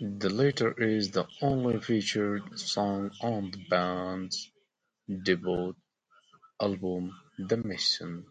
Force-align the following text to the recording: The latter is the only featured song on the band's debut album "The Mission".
The 0.00 0.30
latter 0.30 0.72
is 0.82 1.12
the 1.12 1.28
only 1.40 1.78
featured 1.80 2.58
song 2.58 3.12
on 3.22 3.52
the 3.52 3.64
band's 3.68 4.50
debut 5.06 5.76
album 6.60 7.20
"The 7.38 7.56
Mission". 7.58 8.26